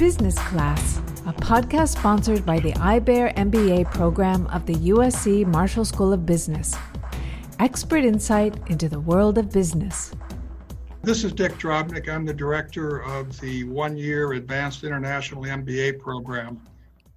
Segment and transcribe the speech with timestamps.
[0.00, 0.96] Business Class,
[1.26, 6.74] a podcast sponsored by the IBEAR MBA program of the USC Marshall School of Business.
[7.58, 10.14] Expert insight into the world of business.
[11.02, 12.08] This is Dick Drobnick.
[12.08, 16.62] I'm the director of the one year Advanced International MBA program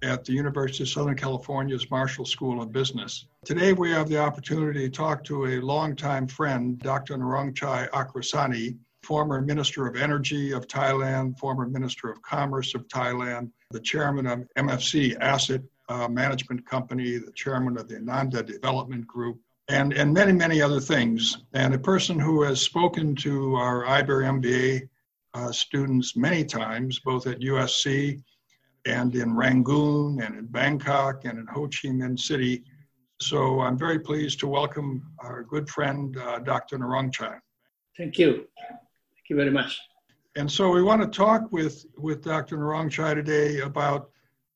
[0.02, 3.24] at the University of Southern California's Marshall School of Business.
[3.46, 7.16] Today, we have the opportunity to talk to a longtime friend, Dr.
[7.16, 13.80] Narongchai Akrasanee, former Minister of Energy of Thailand, former Minister of Commerce of Thailand, the
[13.80, 19.38] chairman of MFC Asset uh, Management Company, the chairman of the Ananda Development Group,
[19.68, 21.38] and, and many, many other things.
[21.52, 24.88] And a person who has spoken to our IBEAR MBA
[25.34, 28.22] uh, students many times, both at USC
[28.86, 32.62] and in Rangoon and in Bangkok and in Ho Chi Minh City.
[33.20, 36.78] So I'm very pleased to welcome our good friend, uh, Dr.
[36.78, 37.38] Narongchai.
[37.96, 38.46] Thank you.
[39.24, 39.80] Thank you very much.
[40.36, 42.58] And so we want to talk with, with Dr.
[42.58, 44.10] Narongchai today about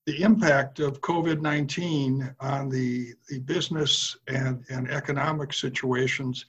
[0.05, 6.45] the impact of COVID 19 on the, the business and, and economic situations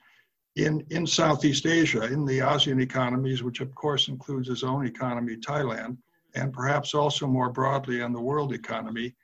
[0.57, 5.37] in, in Southeast Asia, in the ASEAN economies, which of course includes his own economy,
[5.37, 5.95] Thailand,
[6.35, 9.15] and perhaps also more broadly on the world economy.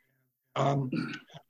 [0.56, 0.90] Um,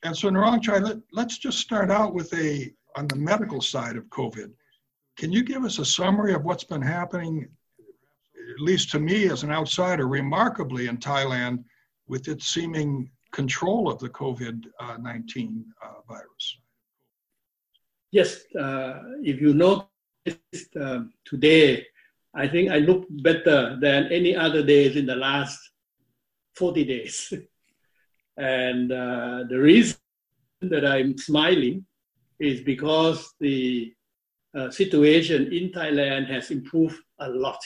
[0.02, 4.05] and so, Narongchai, let, let's just start out with a on the medical side of
[4.05, 4.52] COVID.
[5.17, 7.47] Can you give us a summary of what's been happening,
[7.80, 11.63] at least to me as an outsider, remarkably in Thailand
[12.08, 14.66] with its seeming control of the COVID
[14.99, 16.58] 19 uh, virus?
[18.11, 19.89] Yes, uh, if you notice
[20.80, 21.86] uh, today,
[22.33, 25.58] I think I look better than any other days in the last
[26.55, 27.33] 40 days.
[28.38, 29.97] and uh, the reason
[30.61, 31.86] that I'm smiling
[32.39, 33.93] is because the
[34.56, 37.59] uh, situation in Thailand has improved a lot.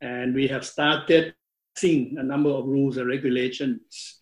[0.00, 1.34] And we have started
[1.76, 4.20] seeing a number of rules and regulations.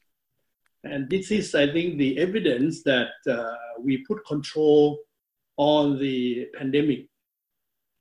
[0.85, 4.99] And this is, I think, the evidence that uh, we put control
[5.57, 7.07] on the pandemic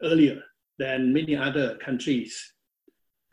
[0.02, 0.42] earlier
[0.80, 2.54] than many other countries.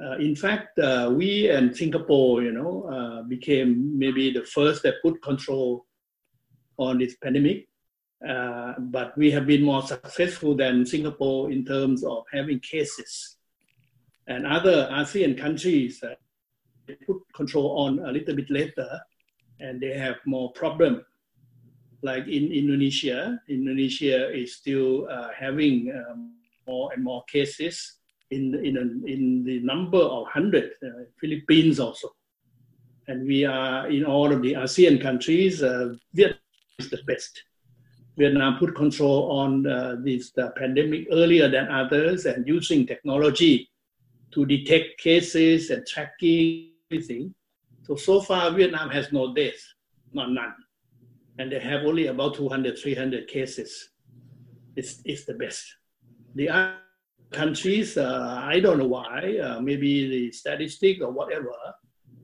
[0.02, 5.02] Uh, in fact, uh, we and Singapore, you know, uh, became maybe the first that
[5.02, 5.86] put control
[6.76, 7.68] on this pandemic.
[8.26, 13.36] Uh, but we have been more successful than Singapore in terms of having cases.
[14.26, 16.14] And other ASEAN countries uh,
[17.06, 18.88] put control on a little bit later,
[19.60, 21.04] and they have more problem.
[22.02, 26.34] Like in Indonesia, Indonesia is still uh, having um,
[26.66, 27.98] more and more cases
[28.30, 28.76] in in,
[29.06, 30.72] in the number of hundred.
[30.82, 32.14] Uh, Philippines also,
[33.06, 35.60] and we are in all of the ASEAN countries.
[36.14, 36.38] Vietnam
[36.78, 37.42] is the best.
[38.18, 43.70] Vietnam put control on uh, this pandemic earlier than others and using technology
[44.32, 47.32] to detect cases and tracking everything.
[47.82, 49.62] So, so far, Vietnam has no deaths,
[50.12, 50.52] not none.
[51.38, 53.90] And they have only about 200, 300 cases.
[54.74, 55.64] It's, it's the best.
[56.34, 56.74] The other
[57.30, 61.52] countries, uh, I don't know why, uh, maybe the statistic or whatever,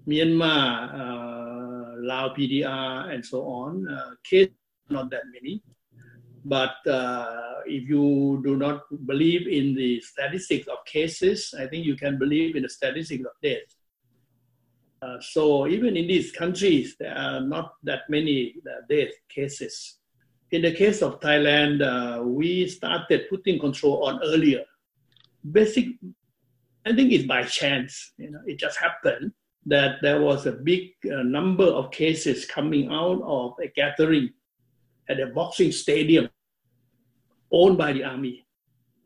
[0.09, 4.54] Myanmar, uh, Lao PDR, and so on, uh, cases
[4.91, 5.62] not that many.
[6.44, 11.97] But uh, if you do not believe in the statistics of cases, I think you
[11.97, 13.77] can believe in the statistics of deaths.
[15.00, 19.99] Uh, so even in these countries, there are not that many uh, death cases.
[20.50, 24.65] In the case of Thailand, uh, we started putting control on earlier.
[25.50, 25.87] Basic,
[26.87, 28.12] I think it's by chance.
[28.19, 29.33] You know, it just happened
[29.66, 34.31] that there was a big uh, number of cases coming out of a gathering
[35.09, 36.28] at a boxing stadium
[37.54, 38.44] owned by the army.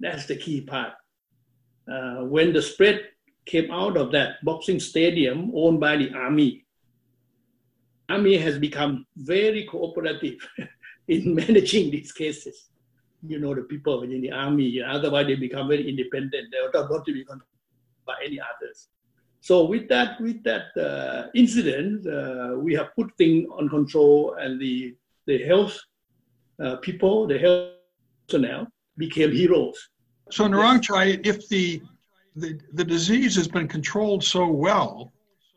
[0.00, 0.94] That's the key part.
[1.92, 3.00] Uh, when the spread
[3.44, 6.64] came out of that boxing stadium owned by the army,
[8.08, 10.38] army has become very cooperative
[11.08, 12.68] in managing these cases.
[13.26, 16.48] You know, the people in the army, otherwise they become very independent.
[16.52, 17.42] They are not to be controlled
[18.06, 18.88] by any others.
[19.40, 24.60] So with that, with that uh, incident, uh, we have put things on control, and
[24.60, 24.94] the
[25.26, 25.78] the health
[26.62, 27.77] uh, people, the health
[28.28, 28.66] personnel
[28.96, 29.88] became heroes.
[30.30, 31.82] So Narongchai, if the,
[32.36, 35.12] the the disease has been controlled so well,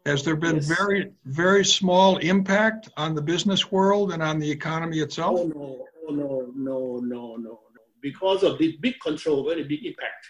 [0.05, 0.67] has there been yes.
[0.67, 5.39] very very small impact on the business world and on the economy itself?
[5.39, 7.59] Oh no, oh, no, no, no, no, no.
[8.01, 10.25] Because of this big control, very big impact,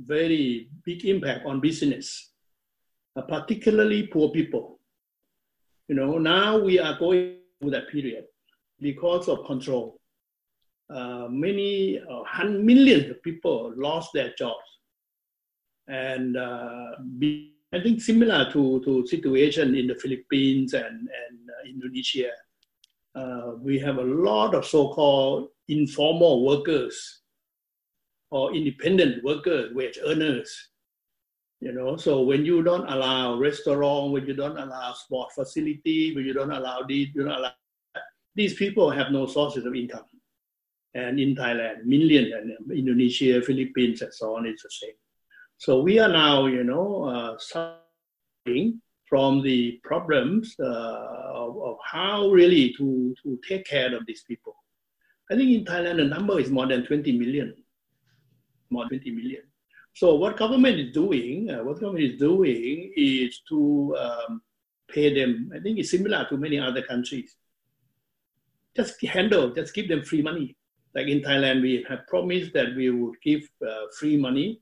[0.00, 2.32] very big impact on business,
[3.16, 4.80] uh, particularly poor people.
[5.88, 8.24] You know, now we are going through that period
[8.80, 9.99] because of control
[10.90, 14.66] uh, many uh, millions of people lost their jobs.
[15.88, 16.92] And uh,
[17.72, 22.30] I think similar to, to situation in the Philippines and, and uh, Indonesia.
[23.14, 27.22] Uh, we have a lot of so-called informal workers
[28.30, 30.70] or independent workers, wage earners.
[31.60, 36.24] You know, so when you don't allow restaurant, when you don't allow sport facility, when
[36.24, 37.52] you don't allow these, you don't allow
[38.34, 40.04] these people have no sources of income.
[40.94, 44.98] And in Thailand, millions, and Indonesia, Philippines, and so on, it's the same.
[45.58, 52.30] So we are now, you know, uh, suffering from the problems uh, of, of, how
[52.30, 54.54] really to, to take care of these people.
[55.30, 57.54] I think in Thailand, the number is more than 20 million,
[58.70, 59.42] more than 20 million.
[59.94, 64.42] So what government is doing, uh, what government is doing is to um,
[64.88, 67.36] pay them, I think it's similar to many other countries.
[68.76, 70.56] Just handle, just give them free money.
[70.94, 74.60] Like in Thailand, we have promised that we would give uh, free money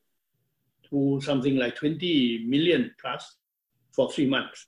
[0.90, 3.36] to something like 20 million plus
[3.92, 4.66] for three months.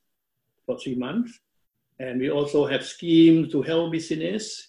[0.67, 1.39] For three months.
[1.99, 4.69] And we also have schemes to help business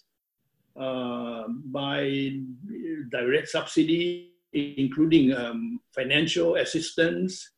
[0.78, 2.32] uh, by
[3.10, 7.50] direct subsidy, including um, financial assistance.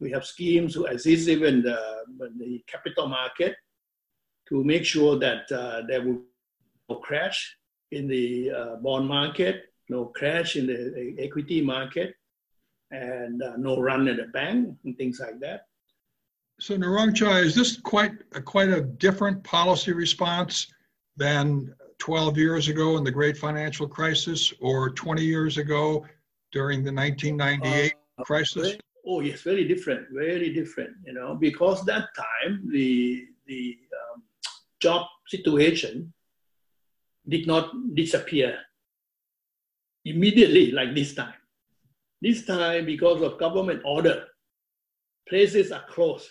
[0.00, 1.78] We have schemes to assist even the,
[2.18, 3.56] the capital market
[4.48, 6.20] to make sure that uh, there will
[6.90, 7.56] no crash
[7.92, 12.14] in the uh, bond market, no crash in the equity market,
[12.90, 15.66] and uh, no run at the bank and things like that.
[16.58, 20.66] So Narongchai, is this quite a, quite a different policy response
[21.16, 26.04] than 12 years ago in the great financial crisis or 20 years ago
[26.50, 28.62] during the 1998 uh, crisis?
[28.62, 30.94] Very, oh yes, very different, very different.
[31.04, 33.78] You know, because that time the the
[34.14, 34.22] um,
[34.80, 36.12] job situation
[37.28, 38.58] did not disappear
[40.04, 41.34] immediately like this time.
[42.20, 44.24] This time, because of government order,
[45.28, 46.28] places are closed.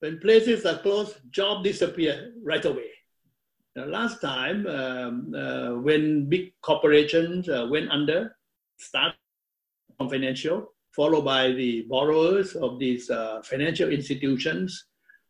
[0.00, 2.90] When places are closed, job disappear right away.
[3.74, 8.36] Now, last time, um, uh, when big corporations uh, went under,
[8.78, 9.14] start
[9.96, 14.86] from financial, followed by the borrowers of these uh, financial institutions,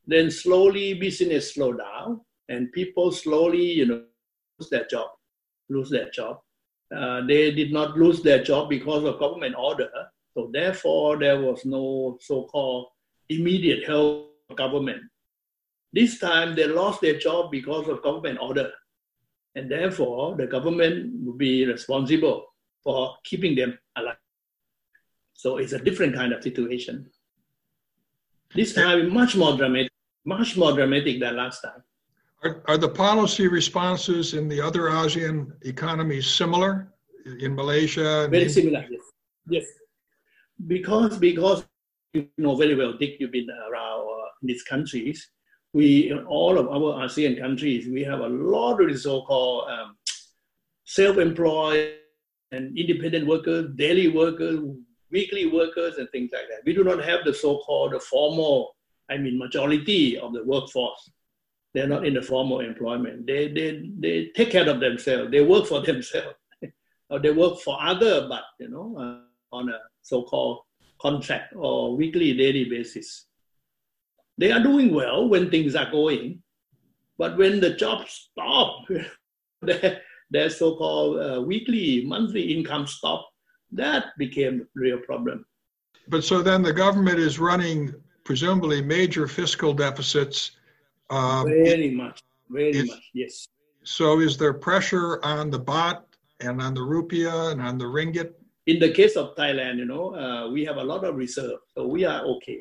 [0.07, 4.03] then slowly business slow down, and people slowly, you know,
[4.67, 5.11] their job,
[5.69, 6.41] lose their job.
[6.95, 9.91] Uh, they did not lose their job because of government order.
[10.35, 12.89] So therefore, there was no so-called
[13.29, 15.03] immediate help government.
[15.93, 18.71] This time, they lost their job because of government order.
[19.55, 22.47] And therefore, the government will be responsible
[22.83, 24.17] for keeping them alive.
[25.35, 27.11] So it's a different kind of situation.
[28.55, 29.93] This time, much more dramatic,
[30.25, 31.83] much more dramatic than last time.
[32.45, 36.93] Are, are the policy responses in the other ASEAN economies similar
[37.41, 38.29] in Malaysia?
[38.31, 39.01] Very similar, yes.
[39.49, 39.65] Yes.
[40.67, 41.65] Because, because
[42.13, 45.29] you know very well, Dick, you've been around uh, these countries.
[45.73, 49.97] We, in all of our ASEAN countries, we have a lot of the so-called um,
[50.85, 51.95] self-employed
[52.53, 54.61] and independent workers, daily workers,
[55.11, 56.61] weekly workers, and things like that.
[56.65, 58.77] We do not have the so-called the formal,
[59.11, 61.11] I mean, majority of the workforce
[61.75, 63.27] they're not in the formal employment.
[63.27, 65.31] They, they, they take care of themselves.
[65.31, 66.37] They work for themselves.
[67.11, 70.61] or they work for other, but, you know, uh, on a so-called
[71.01, 73.27] contract or weekly, daily basis.
[74.37, 76.43] They are doing well when things are going,
[77.19, 78.85] but when the jobs stop,
[79.63, 83.29] their, their so-called uh, weekly, monthly income stop,
[83.73, 85.45] that became a real problem.
[86.09, 87.95] But so then the government is running
[88.25, 90.53] presumably major fiscal deficits
[91.11, 93.49] um, very much, very much, yes.
[93.85, 96.03] So is there pressure on the baht
[96.41, 98.35] and on the rupiah and on the ringgit?
[98.67, 101.87] In the case of Thailand, you know, uh, we have a lot of reserve, so
[101.87, 102.61] we are okay.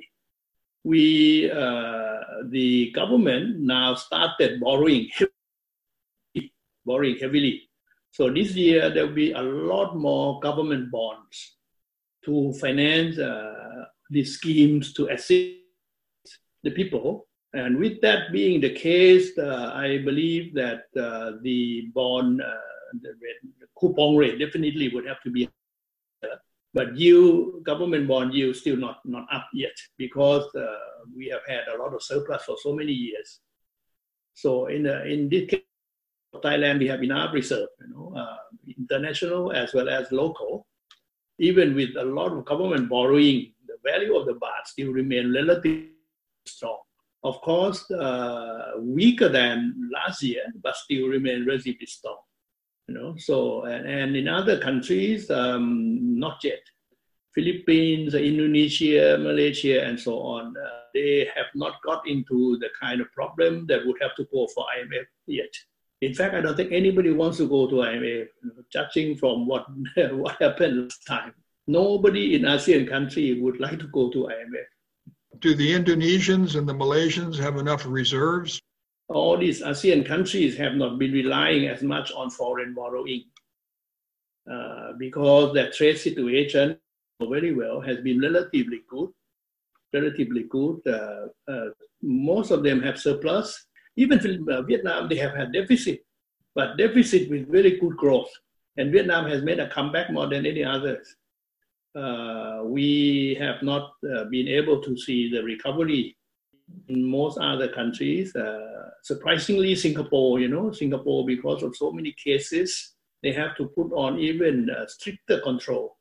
[0.83, 6.53] We, uh, the government now started borrowing heavily,
[6.85, 7.63] borrowing heavily.
[8.11, 11.57] So this year there will be a lot more government bonds
[12.23, 15.59] to finance uh, these schemes to assist
[16.63, 22.41] the people and with that being the case, uh, I believe that uh, the bond,
[22.41, 22.45] uh,
[23.01, 25.49] the, rate, the, coupon rate definitely would have to be
[26.23, 26.39] higher.
[26.73, 30.75] But yield, government bond yield still not, not up yet because uh,
[31.15, 33.39] we have had a lot of surplus for so many years.
[34.33, 35.61] So in, the, in this case,
[36.35, 38.35] Thailand, we have enough reserve, you know, uh,
[38.77, 40.67] international as well as local.
[41.39, 45.91] Even with a lot of government borrowing, the value of the baht still remain relatively
[46.45, 46.79] strong
[47.23, 52.17] of course, uh, weaker than last year, but still remain relatively strong.
[52.87, 56.61] You know, so and, and in other countries, um, not yet.
[57.35, 63.11] Philippines, Indonesia, Malaysia, and so on, uh, they have not got into the kind of
[63.11, 65.53] problem that would have to go for IMF yet.
[66.01, 69.45] In fact, I don't think anybody wants to go to IMF, you know, judging from
[69.45, 69.65] what,
[70.11, 71.33] what happened last time.
[71.67, 74.69] Nobody in ASEAN country would like to go to IMF.
[75.39, 78.61] Do the Indonesians and the Malaysians have enough reserves?
[79.09, 83.25] All these ASEAN countries have not been relying as much on foreign borrowing
[84.51, 86.77] uh, because their trade situation
[87.21, 89.09] very well has been relatively good.
[89.93, 90.79] Relatively good.
[90.87, 91.69] Uh, uh,
[92.01, 93.65] most of them have surplus.
[93.95, 96.05] Even uh, Vietnam, they have had deficit,
[96.55, 98.31] but deficit with very good growth.
[98.77, 101.15] And Vietnam has made a comeback more than any others.
[101.97, 106.15] Uh, we have not uh, been able to see the recovery
[106.89, 108.35] in most other countries.
[108.35, 113.91] Uh, surprisingly, Singapore, you know, Singapore, because of so many cases, they have to put
[113.93, 115.97] on even stricter control.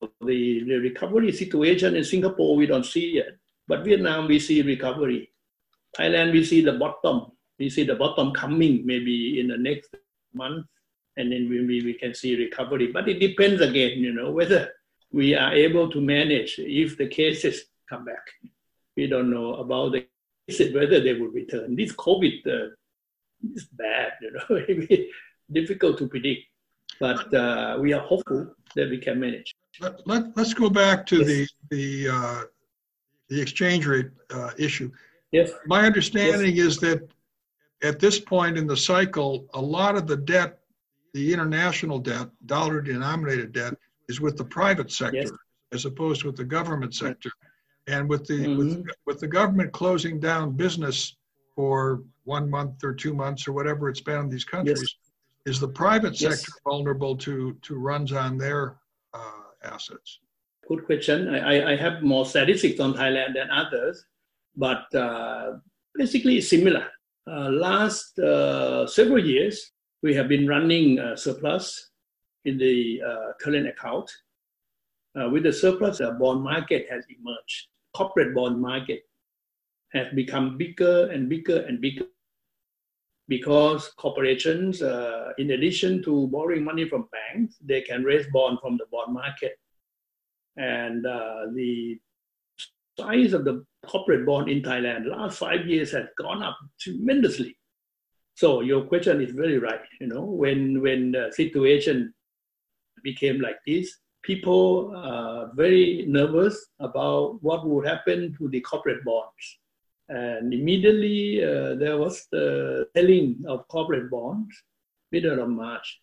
[0.00, 3.36] The, the recovery situation in Singapore, we don't see yet.
[3.68, 5.30] But Vietnam, we see recovery.
[5.98, 7.32] Thailand, we see the bottom.
[7.58, 9.94] We see the bottom coming maybe in the next
[10.32, 10.66] month,
[11.18, 12.86] and then we, we can see recovery.
[12.86, 14.70] But it depends again, you know, whether
[15.14, 18.26] we are able to manage if the cases come back.
[18.96, 20.06] We don't know about the
[20.48, 21.76] cases, whether they will return.
[21.76, 22.74] This COVID uh,
[23.54, 25.10] is bad, you know, maybe
[25.52, 26.42] difficult to predict,
[26.98, 29.54] but uh, we are hopeful that we can manage.
[29.80, 31.26] Let, let, us go back to yes.
[31.26, 32.40] the the uh,
[33.28, 34.90] the exchange rate uh, issue.
[35.30, 35.50] Yes.
[35.66, 36.66] My understanding yes.
[36.66, 37.08] is that
[37.82, 40.58] at this point in the cycle, a lot of the debt,
[41.12, 43.74] the international debt, dollar denominated debt,
[44.08, 45.30] is with the private sector yes.
[45.72, 47.30] as opposed to with the government sector.
[47.86, 48.58] And with the mm-hmm.
[48.58, 51.16] with, with the government closing down business
[51.54, 55.54] for one month or two months or whatever it's been in these countries, yes.
[55.54, 56.60] is the private sector yes.
[56.64, 58.76] vulnerable to to runs on their
[59.12, 60.20] uh, assets?
[60.66, 61.34] Good question.
[61.34, 64.06] I, I have more statistics on Thailand than others,
[64.56, 65.58] but uh,
[65.94, 66.86] basically similar.
[67.30, 71.90] Uh, last uh, several years, we have been running surplus
[72.44, 74.10] in the uh, current account.
[75.18, 77.68] Uh, with the surplus, the bond market has emerged.
[77.96, 79.02] Corporate bond market
[79.92, 82.06] has become bigger and bigger and bigger
[83.28, 88.76] because corporations, uh, in addition to borrowing money from banks, they can raise bond from
[88.76, 89.58] the bond market.
[90.56, 91.98] And uh, the
[92.98, 97.56] size of the corporate bond in Thailand last five years has gone up tremendously.
[98.34, 99.80] So your question is very right.
[100.00, 102.12] You know, when when the situation
[103.04, 109.44] became like this, people are very nervous about what would happen to the corporate bonds.
[110.08, 114.54] And immediately uh, there was the selling of corporate bonds,
[115.12, 116.00] middle of March.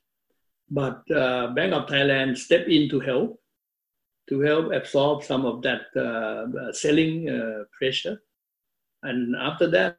[0.70, 3.40] But uh, Bank of Thailand stepped in to help,
[4.30, 8.22] to help absorb some of that uh, selling uh, pressure.
[9.04, 9.98] And after that,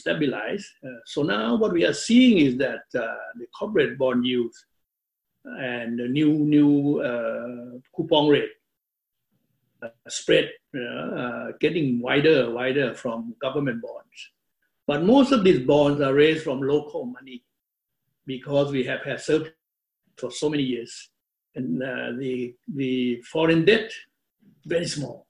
[0.00, 0.66] stabilized.
[0.84, 4.64] Uh, so now what we are seeing is that uh, the corporate bond yields
[5.44, 8.50] and the new new uh, coupon rate
[9.82, 14.30] uh, spread uh, getting wider wider from government bonds.
[14.86, 17.44] But most of these bonds are raised from local money
[18.26, 19.52] because we have had surplus
[20.16, 21.10] for so many years,
[21.54, 23.90] and uh, the the foreign debt
[24.66, 25.26] very small,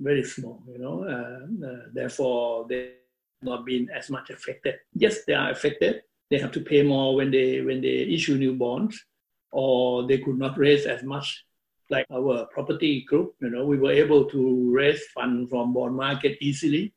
[0.00, 0.62] very small.
[0.72, 4.74] You know, uh, uh, therefore they have not been as much affected.
[4.94, 8.54] Yes, they are affected, they have to pay more when they when they issue new
[8.54, 9.04] bonds,
[9.50, 11.44] or they could not raise as much.
[11.90, 16.36] Like our property group, you know, we were able to raise funds from bond market
[16.40, 16.92] easily.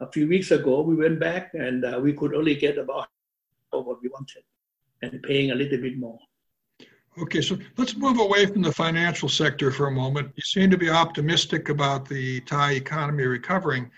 [0.00, 3.08] A few weeks ago, we went back and uh, we could only get about
[3.70, 4.44] what we wanted,
[5.02, 6.18] and paying a little bit more.
[7.16, 10.32] Okay, so let's move away from the financial sector for a moment.
[10.36, 13.90] You seem to be optimistic about the Thai economy recovering,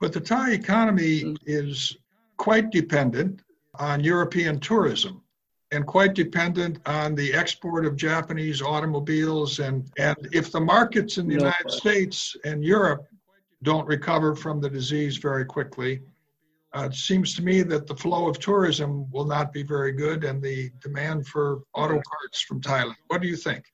[0.00, 1.34] but the Thai economy mm-hmm.
[1.46, 1.96] is
[2.36, 3.42] quite dependent
[3.80, 5.22] on European tourism
[5.72, 9.58] and quite dependent on the export of Japanese automobiles.
[9.58, 11.44] And, and if the markets in the no.
[11.44, 13.06] United States and Europe
[13.62, 16.00] don't recover from the disease very quickly,
[16.76, 20.24] uh, it seems to me that the flow of tourism will not be very good
[20.24, 22.96] and the demand for auto parts from Thailand.
[23.08, 23.64] What do you think?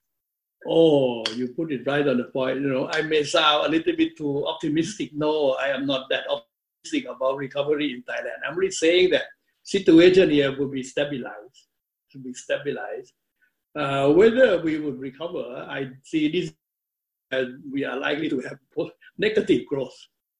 [0.67, 2.61] Oh, you put it right on the point.
[2.61, 5.11] You know, I may sound a little bit too optimistic.
[5.13, 8.39] No, I am not that optimistic about recovery in Thailand.
[8.47, 9.23] I'm really saying that
[9.67, 11.67] situation here will be stabilized,
[12.11, 13.13] to be stabilized.
[13.75, 16.53] Uh, whether we would recover, I see this
[17.31, 18.57] as we are likely to have
[19.17, 19.97] negative growth.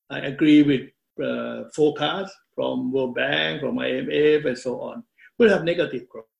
[0.09, 0.89] I agree with
[1.21, 5.03] uh, forecasts from World Bank, from IMF, and so on.
[5.37, 6.31] We'll have negative growth,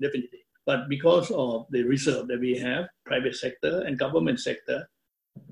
[0.00, 0.40] definitely.
[0.66, 4.88] But because of the reserve that we have, private sector and government sector,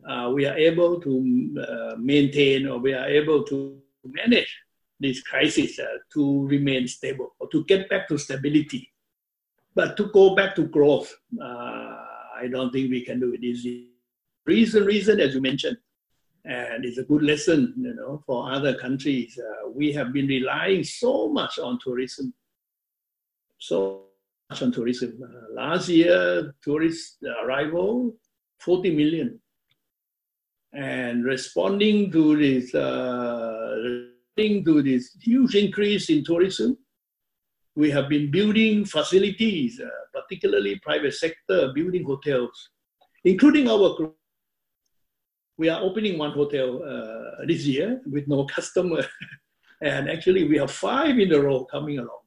[0.09, 4.53] uh, we are able to uh, maintain or we are able to manage
[5.01, 8.93] this crisis uh, to remain stable or to get back to stability.
[9.75, 11.97] But to go back to growth, uh,
[12.41, 13.89] I don't think we can do it easy.
[14.47, 15.79] Reason, reason, as you mentioned,
[16.45, 19.39] and it's a good lesson, you know, for other countries.
[19.39, 22.33] Uh, we have been relying so much on tourism,
[23.59, 24.05] so
[24.49, 25.21] much on tourism.
[25.23, 28.15] Uh, last year, tourist arrival,
[28.59, 29.41] 40 million.
[30.73, 32.75] And responding to this,
[34.41, 36.77] responding to this huge increase in tourism,
[37.77, 42.71] we have been building facilities, uh, particularly private sector, building hotels,
[43.25, 44.17] including our group.
[45.59, 49.05] We are opening one hotel uh, this year with no customer.
[49.83, 52.23] and actually, we have five in a row coming along.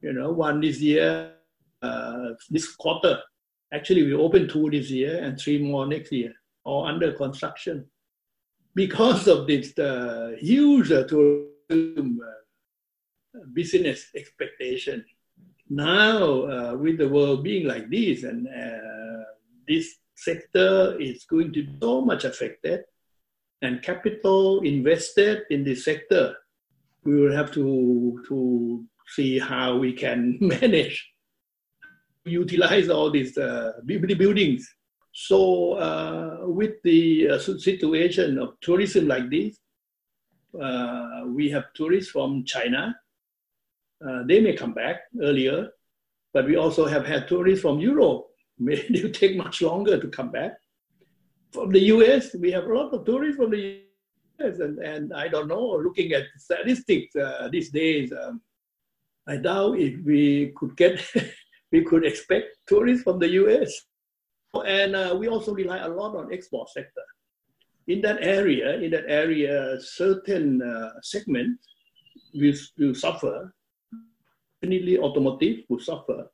[0.00, 1.32] You know, one this year,
[1.82, 3.20] uh, this quarter.
[3.72, 6.32] Actually, we opened two this year and three more next year,
[6.64, 7.84] or under construction.
[8.76, 15.04] Because of this uh, huge tourism uh, business expectation.
[15.68, 19.24] Now, uh, with the world being like this, and uh,
[19.66, 22.84] this sector is going to be so much affected,
[23.62, 26.36] and capital invested in this sector,
[27.04, 30.98] we will have to to see how we can manage
[32.26, 34.68] utilize all these uh, buildings.
[35.18, 39.58] So uh, with the uh, situation of tourism like this,
[40.62, 42.94] uh, we have tourists from China.
[44.06, 45.70] Uh, they may come back earlier,
[46.34, 48.26] but we also have had tourists from Europe.
[48.58, 50.52] May it take much longer to come back.
[51.50, 53.80] From the US, we have a lot of tourists from the
[54.38, 58.42] US, and, and I don't know, looking at statistics uh, these days, um,
[59.26, 61.00] I doubt if we could get
[61.72, 63.72] we could expect tourists from the US.
[64.62, 67.02] And uh, we also rely a lot on export sector.
[67.88, 71.62] In that area, in that area, certain uh, segments
[72.34, 73.54] will, will suffer.
[74.60, 76.30] Definitely automotive will suffer.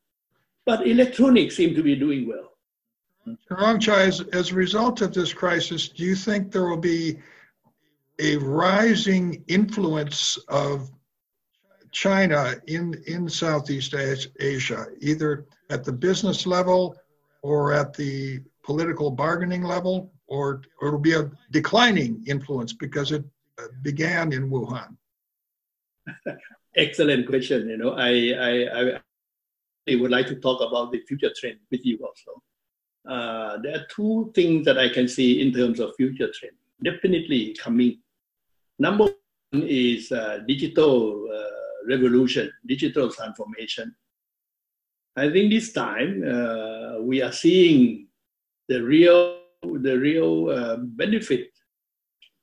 [0.64, 2.52] But electronics seem to be doing well.
[3.50, 7.18] Rongchai, as, as a result of this crisis, do you think there will be
[8.18, 10.90] a rising influence of
[11.90, 13.94] China in, in Southeast
[14.40, 16.96] Asia, either at the business level
[17.42, 23.24] or at the political bargaining level, or, or it'll be a declining influence because it
[23.58, 24.96] uh, began in Wuhan?
[26.76, 27.68] Excellent question.
[27.68, 29.00] You know, I, I,
[29.90, 32.42] I would like to talk about the future trend with you also.
[33.08, 36.54] Uh, there are two things that I can see in terms of future trend.
[36.82, 37.98] Definitely coming.
[38.78, 43.94] Number one is uh, digital uh, revolution, digital transformation.
[45.16, 48.08] I think this time uh, we are seeing
[48.68, 51.50] the real the real uh, benefit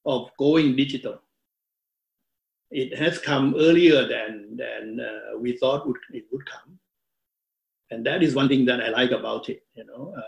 [0.05, 1.21] of going digital.
[2.71, 6.77] It has come earlier than than uh, we thought would, it would come,
[7.89, 9.63] and that is one thing that I like about it.
[9.73, 10.21] You know, uh,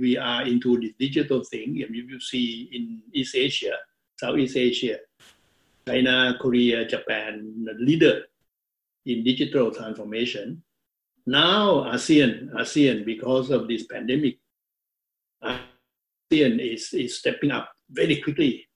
[0.00, 3.76] we are into this digital thing, and you see in East Asia,
[4.18, 4.96] Southeast Asia,
[5.86, 8.22] China, Korea, Japan, leader
[9.04, 10.62] in digital transformation.
[11.26, 14.38] Now ASEAN, ASEAN, because of this pandemic,
[15.42, 18.66] ASEAN is, is stepping up very quickly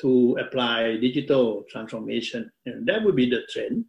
[0.00, 2.50] to apply digital transformation.
[2.66, 3.84] And that would be the trend.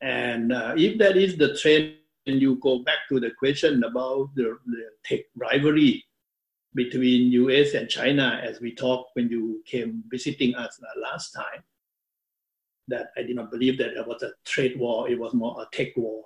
[0.00, 1.94] And uh, if that is the trend,
[2.26, 6.04] you go back to the question about the, the tech rivalry
[6.74, 11.62] between US and China, as we talked when you came visiting us last time,
[12.88, 15.76] that I did not believe that it was a trade war, it was more a
[15.76, 16.22] tech war.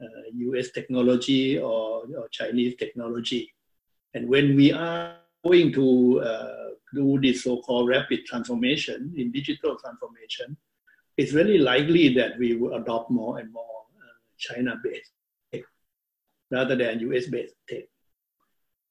[0.00, 0.06] Uh,
[0.52, 3.52] US technology or, or, Chinese technology.
[4.14, 9.76] And when we are going to uh, do this so called rapid transformation in digital
[9.76, 10.56] transformation,
[11.16, 15.10] it's very likely that we will adopt more and more uh, China based
[15.52, 15.62] tech
[16.52, 17.84] rather than US based tech.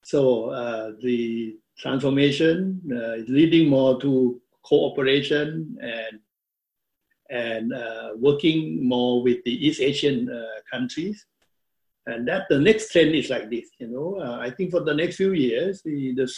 [0.03, 6.19] So uh, the transformation uh, is leading more to cooperation and
[7.29, 11.25] and uh, working more with the East Asian uh, countries.
[12.05, 14.19] And that the next trend is like this, you know.
[14.21, 16.31] Uh, I think for the next few years, the, the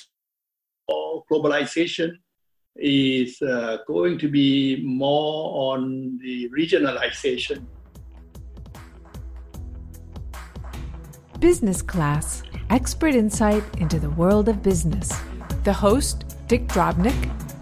[1.29, 2.13] globalization
[2.75, 7.65] is uh, going to be more on the regionalization.
[11.39, 15.11] Business Class Expert Insight into the World of Business.
[15.63, 17.15] The host, Dick Drobnick,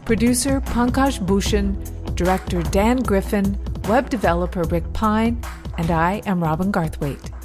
[0.06, 1.76] producer, Pankaj Bhushan,
[2.18, 5.40] director Dan Griffin, web developer Rick Pine,
[5.78, 7.37] and I am Robin Garthwaite.